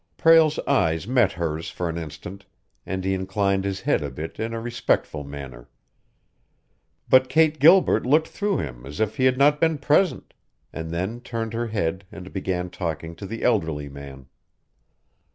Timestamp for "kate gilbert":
7.29-8.03